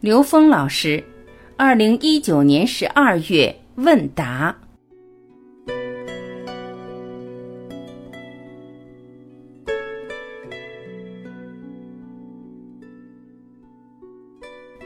[0.00, 1.04] 刘峰老师，
[1.58, 4.56] 二零一九年十二月问答。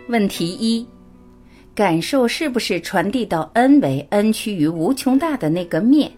[0.08, 0.84] 问题一：
[1.76, 6.10] 感受是不是传递到 n 为 n 趋于无穷大的那个面？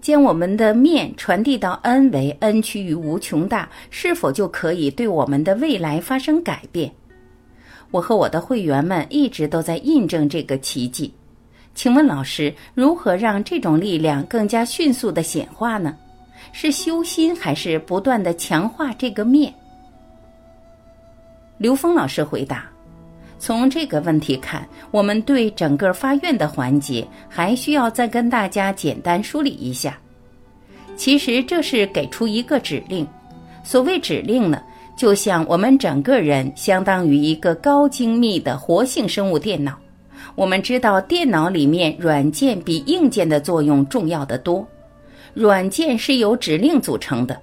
[0.00, 6.90] 将我们的面传递到 n 为 n 趋于无穷大，是否就可以对我们的未来发生改变？
[7.92, 11.14] 我和我的会员们一直都在印证这个奇迹。
[11.74, 15.96] 请问老师，如何让这种力量更加迅速的显化呢？
[16.52, 19.54] 是修心，还是不断的强化这个面？
[21.56, 22.68] 刘峰老师回答：
[23.38, 29.96] 从这个问题看，我们对整个发愿的环节还需要再跟大家简单梳理一下。
[30.96, 33.06] 其实这是给出一个指令。
[33.64, 34.60] 所谓指令呢？
[34.96, 39.76] 就像我们整个人相当于一个高精密的活性生物电脑，
[40.34, 44.66] 我们知道电脑里面软件比硬件的作用重要的多。
[45.34, 47.36] 软件是由指令组成的。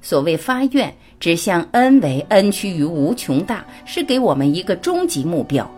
[0.00, 5.70] 所谓发愿，指向 n 为 n 趋于无穷大，是给我们一个终极目标。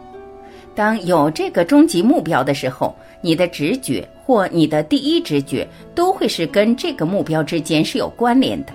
[0.75, 8.73] 当有这个终极目标的时候，你的直觉或你的第一直觉都会是跟这个目标之间是有关联的。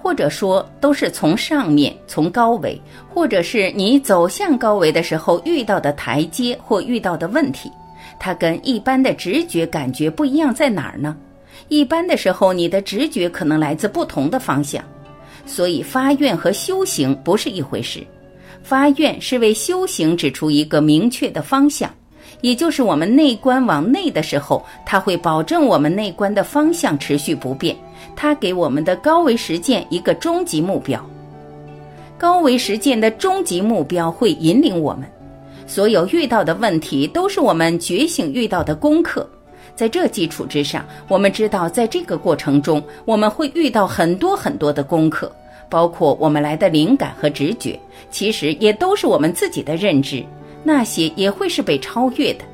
[0.00, 2.80] 或者说，都是从上面从高维，
[3.12, 7.70] 或者是你走向高维的时候遇到的台阶或遇到的问题，
[8.18, 11.16] 它跟一般的直觉感觉不一样在哪儿呢？
[11.68, 14.82] 一般的时候，你的直觉可能来自不同的方向，
[15.44, 18.06] 所以发愿和修行不是一回事。
[18.62, 21.90] 发愿是为修行指出一个明确的方向，
[22.40, 27.76] 也就是我们内观往内的时候，它会保证我们内观的方向持续不变。
[28.16, 31.04] 它给我们的高维实践一个终极目标，
[32.18, 35.04] 高维实践的终极目标会引领我们，
[35.66, 39.28] 所有遇到的问题都是我们觉醒遇到的功课。
[39.76, 45.30] 在这基础之上，我们知道，在这个过程中，我们会遇到很多很多的功课，
[45.68, 47.78] 包括我们来的灵感和直觉，
[48.10, 50.24] 其实也都是我们自己的认知，
[50.64, 52.44] 那些也会是被超越的。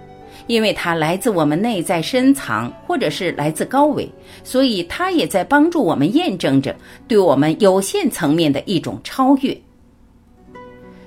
[0.47, 4.09] 因为它来自我们内在深藏，或者是来自高维，
[4.43, 6.75] 所以它也在帮助我们验证着
[7.09, 9.57] 对我们有限层面的一种超越。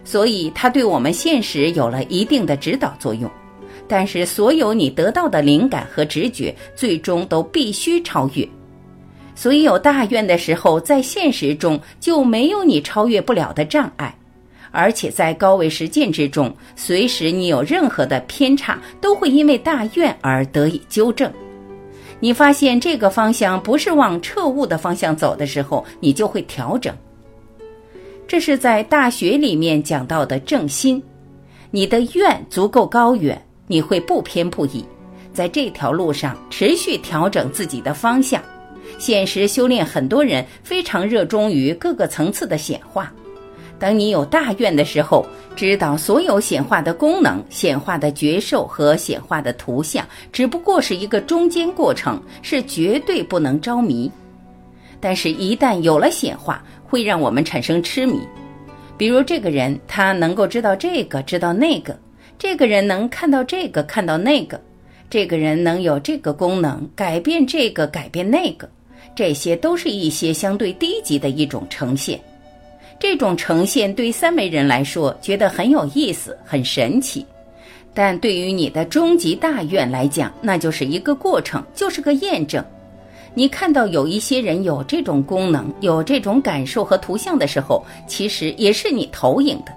[0.03, 3.30] 所以它对我们现实有了一定的指导作用。
[3.90, 8.48] 但是所有你得到的灵感和直觉，最终都必须超越。
[9.34, 14.14] 所以有大愿的时候，在现实中就没有你超越不了的障碍。
[14.72, 21.31] 而且在高维实践之中，随时你有任何的偏差，都会因为大愿而得以纠正。
[22.19, 26.95] 你发现这个方向不是往彻悟的方向走的时候，你就会调整。
[28.27, 31.01] 这是在大学里面讲到的正心。
[31.69, 34.83] 你的愿足够高远，你会不偏不倚，
[35.31, 38.41] 在这条路上持续调整自己的方向。
[38.97, 43.13] 现实修炼，很多人非常热衷于各个层次的显化。
[43.79, 54.11] 等你有大愿的时候，知道所有显化的功能、显化的觉受和显化的图像，只不过是一个中间过程，是绝对不能着迷。
[54.99, 58.19] 但是，一旦有了显化，会让我们产生痴迷。
[58.97, 61.94] 比如，这个人他能够知道这个，知道那个；
[62.39, 64.57] 这个人能看到这个，看到那个；
[65.07, 68.67] 这个人能有这个功能，改变这个，改变那个。
[69.15, 72.19] 这些都是一些相对低级的一种呈现。
[73.00, 77.25] 这种呈现对三维人来说觉得很有意思、很神奇，
[77.94, 82.63] 但对于你的终极大愿来讲，那就是一个过程，就是个验证。
[83.36, 89.72] 你看到有一些人有这种功能、有这种感受和图像的时候，其实也是你投影的，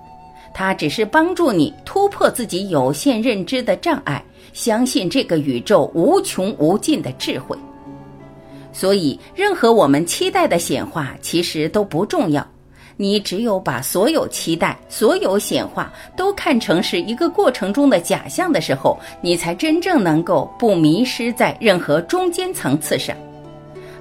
[0.54, 7.54] 它只是帮助你突破自己有限认知的障碍，相信这个宇宙无穷无尽的智慧。
[8.72, 12.47] 所以，任何我们期待的显化，其实都不重要。
[13.00, 23.16] 你只有把所有期待、所有显化都看成是一个过程中的假象的时候，你才真正能够不迷失在任何中间层次上。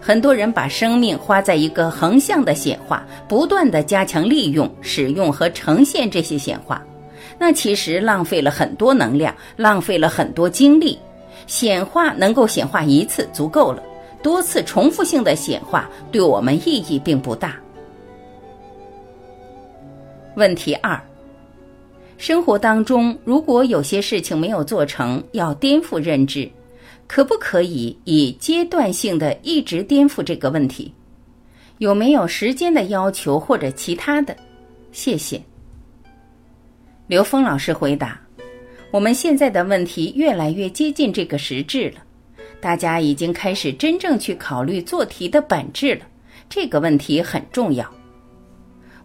[0.02, 6.86] 很多人把生命花在一个横向的显化，不断的加强利用、使用和呈现这些显化，
[7.38, 11.00] 那其实浪费了很多能量，浪费了很多精力。
[11.48, 13.82] 显化能够显化一次足够了，
[14.22, 17.56] 多次重复性的显化对我们意义并不大。
[20.40, 20.98] 问题二：
[22.18, 26.50] 生活当中如果有些事情没有做成，要颠覆认知，
[27.08, 30.94] 可不可以以阶段性的一直颠覆这个问题？
[31.80, 34.34] 有没有时间的要求或者其他的？
[34.94, 35.42] 谢谢。
[37.08, 38.18] 刘峰老师回答
[38.92, 41.98] ：“我们现在的问题越来越接近这个实质了，
[42.62, 46.06] 大家已经开始真正去考虑做题的本质了。
[46.48, 47.99] 这个问题很重要。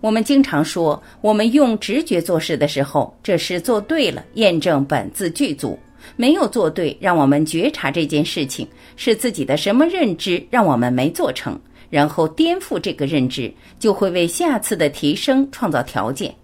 [0.04, 5.78] 我们经常说，我们用直觉做事的时候，这是做对了，验证本自具足；
[6.14, 11.58] 没有做对，让我们觉察这件事情是自己的什么认知让我们没做成，
[11.88, 16.34] 然后颠覆这个认知，就会为下次的提升创造条件。”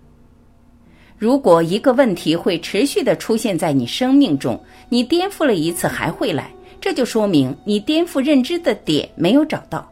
[1.18, 4.58] 如果一个问题会持续的出现在你生命中，
[4.88, 9.86] 你颠覆了一次还会来，这就说明你颠覆认知的点没有找到，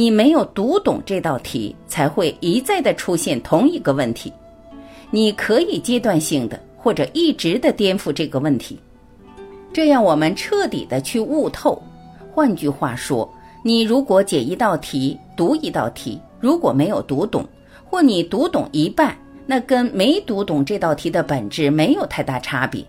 [0.00, 4.32] 你没有读懂这道题，才会一再的出现同一个问题。
[5.10, 8.80] 你可以阶段性的或者一直的颠覆这个问题，
[9.74, 11.82] 这样我们彻底的去悟透。
[12.32, 13.30] 换句话说，
[13.62, 17.46] 你如果解一道题，读一道题，如果没有读懂，
[17.84, 19.14] 或你读懂一半。
[19.44, 22.82] 那跟没读懂这道题的本质没有太大差别，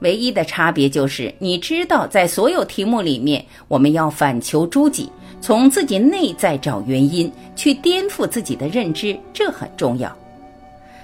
[0.00, 5.10] 唯一的差别就是你知道，在所有题目里面，我们要反求诸己，
[5.40, 10.14] 从自己内在找原因，去颠覆自己的认知，这很重要。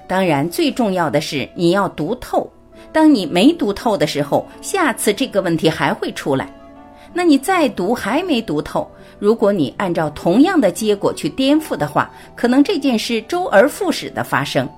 [0.06, 2.50] 当然，最重要的是你要读透。
[2.93, 6.53] 当你没读透的时候，下次这个问题还会出来。
[7.15, 14.69] 那你再读还没读透，如果你按照同样的结果去颠覆的话，可能这件事周而复始的发生。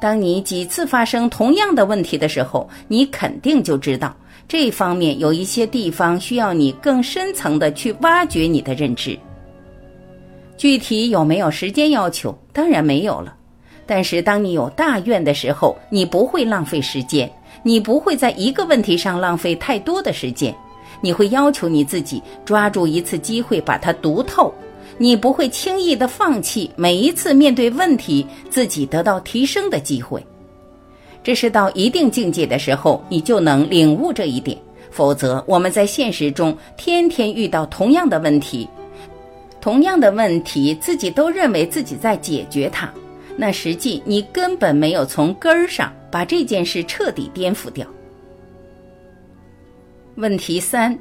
[0.00, 4.14] 当你几次发生同样的问题的时候，你肯定就知道
[4.46, 9.18] 这方面有一些地方需要你更深层的去挖掘你的认知。
[10.56, 12.36] 具体有没有时间要求？
[12.52, 13.34] 当然没有了。
[13.86, 17.30] 但是当你有大愿的时候，你不会浪费时间，
[17.62, 20.54] 你不会在一个问题上浪费太多的时间，
[21.00, 24.52] 你会要求你自己抓住一次机会把它读透。
[24.98, 30.24] 你不会轻易的放弃每一次面对问题自己得到提升的机会，
[31.22, 34.56] 这是到一定境界的时候，你就能领悟这一点。
[34.90, 38.66] 否则，我们在现实中天天遇到同样的问题，
[39.60, 42.90] 同样的问题，自己都认为自己在解决它，
[43.36, 47.86] 那实际你根本没有从根儿上把这件事彻底颠覆掉。
[50.14, 50.98] 问题三。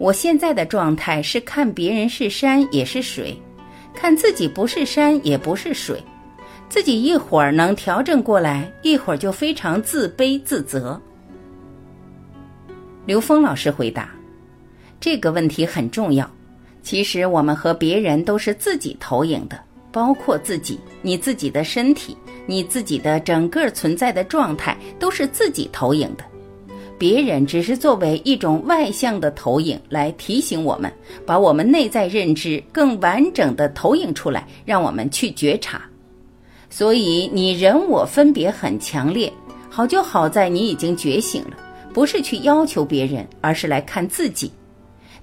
[0.00, 3.36] 我现在的状态是看别人是山也是水，
[3.92, 6.02] 看自己不是山也不是水，
[6.70, 10.98] 自己一会儿能调整过来，一会儿就非常自卑自责。
[13.04, 14.08] 刘峰老师回答
[14.98, 16.28] ：“这个问题很重要。
[16.82, 19.60] 其实我们和别人都是自己投影的，
[19.92, 22.16] 包括自己，你自己的身体，
[22.46, 26.24] 你自己的整个存在的状态都是自己投影的。”
[27.00, 30.92] 别人只是作为一种外向的投影来提醒我们，
[31.24, 35.80] 把我们内在认知更完整的投影出来，让我们去觉察。
[36.68, 39.32] 所以你人我分别很强烈，
[39.70, 41.56] 好就好在你已经觉醒了，
[41.94, 44.52] 不是去要求别人，而是来看自己。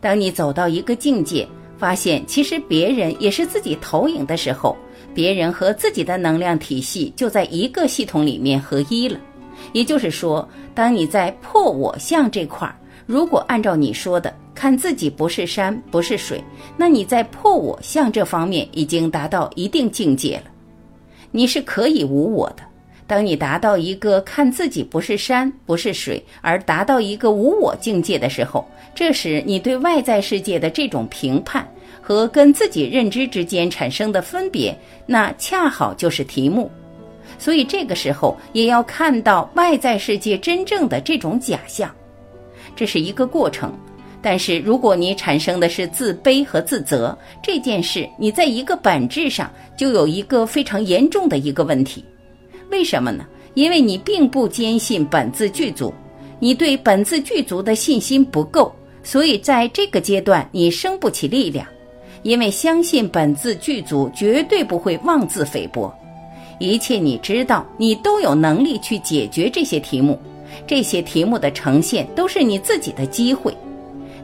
[0.02, 1.48] 当你走到一个境界，
[1.78, 4.76] 发现其实别人也是自己投影的时候，
[5.14, 9.20] 别人和自己的能量体系就在一个系统里面合一了。
[9.74, 12.76] 也就是说，当你在破我相这块儿，
[13.06, 16.44] 如果按照你说的，看自己不是山不是水，
[16.76, 20.44] 那你在破我相这方面已经达到一定境界了。
[21.32, 22.64] 你是可以无我的。
[23.06, 31.66] 当你达到一个看自己不是山不是水，而达到一个无我境界的时候，这时你对外在世界的这种评判
[32.02, 36.70] 和跟自己认知之间产生的分别，那恰好就是题目。
[37.38, 41.94] 所以这个时候也要看到外在世界真正的这种假象，
[42.76, 43.74] 这是一个过程。
[44.22, 52.04] 但是如果你产生的是自卑和自责，这件事你在一个本质上就有一个非常严重的一个问题。
[52.70, 53.26] 为什么呢？
[53.54, 55.94] 因为你并不坚信本自具足，
[56.40, 58.72] 你对本自具足的信心不够，
[59.04, 61.66] 所以在这个阶段你生不起力量。
[62.24, 65.96] 因为相信本自具足，绝对不会妄自菲薄。
[66.60, 70.20] 一切你知道，你都有能力去解决这些题目。
[70.66, 73.56] 这些题目的呈现都是你自己的机会。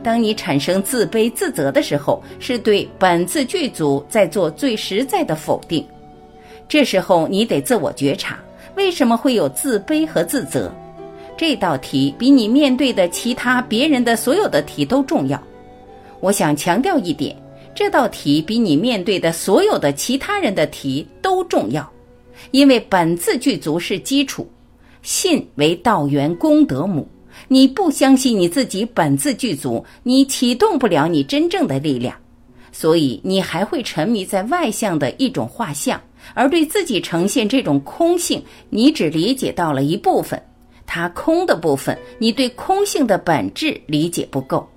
[0.02, 5.86] 当你产生自卑自责的时候，是对本自具足在做最实在的否定。
[6.68, 8.38] 这时候你得自我觉察，
[8.76, 10.74] 为什么会有自卑和自责？
[11.38, 15.42] 这道题比你面对的其他别人的所有的题都重要。
[16.20, 17.36] 我想强调一点，
[17.76, 21.93] 这道题比你面对的所有的其他人的题都重要。
[22.52, 24.48] 因为本自具足是基础，
[25.02, 27.08] 信为道源功德母。
[27.48, 32.16] 你不相信你自己本自具足，你启动不了你真正的力量，
[32.72, 36.00] 所以你还会沉迷在外向的一种画像，
[36.36, 40.42] 而对自己呈现这种空性，你只理解到了一部分，
[40.86, 44.68] 它空的部分，你对空性的本质理解不够。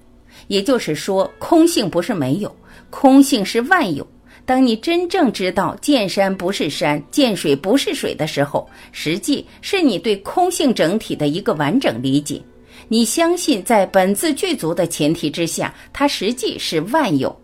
[0.49, 2.55] 也就是说，空性不是没有，
[2.89, 4.07] 空性是万有。
[4.47, 12.41] 当你真正知道见山不是山，见水不是水的时候，实际是你对空性整体的一个完整理解。
[12.87, 17.37] 你相信，在本自具足的前提之下，它实际是万有。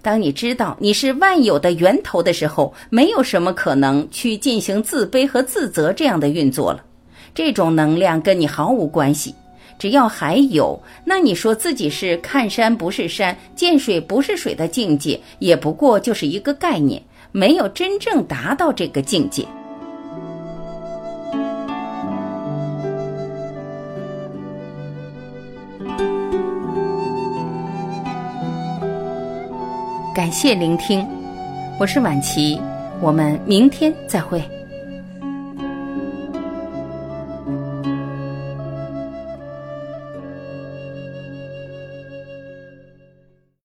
[0.00, 6.84] 当你知道你是万有的源头的时候，没有什么可能去进行自卑和自责这样的运作了。
[7.34, 9.34] 这种能量跟你毫无关系。
[9.78, 19.46] 只要还有，那你说自己是看山不是山，见水不是水的境界，也不过就是一个概念，没有真正达到这个境界。
[30.14, 31.06] 感谢聆听，
[31.78, 32.60] 我是晚琪，
[33.00, 34.42] 我们明天再会。